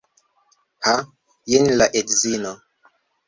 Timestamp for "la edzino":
1.81-2.55